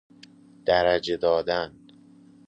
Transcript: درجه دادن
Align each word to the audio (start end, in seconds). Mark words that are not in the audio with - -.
درجه 0.65 1.17
دادن 1.17 1.75